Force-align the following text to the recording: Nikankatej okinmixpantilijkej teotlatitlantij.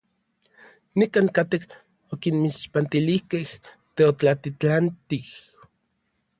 Nikankatej 0.97 1.63
okinmixpantilijkej 2.13 3.45
teotlatitlantij. 3.95 5.25